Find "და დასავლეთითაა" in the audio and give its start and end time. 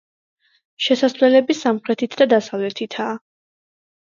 2.23-3.17